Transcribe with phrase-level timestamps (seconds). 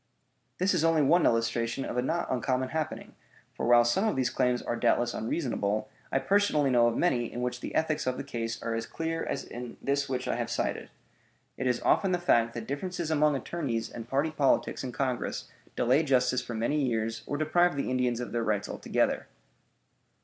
[0.57, 3.13] This is only one illustration of a not uncommon happening;
[3.53, 7.43] for, while some of these claims are doubtless unreasonable, I personally know of many in
[7.43, 10.49] which the ethics of the case are as clear as in this which I have
[10.49, 10.89] cited.
[11.55, 16.01] It is often the fact that differences among attorneys and party politics in Congress delay
[16.01, 19.27] justice for many years or deprive the Indians of their rights altogether.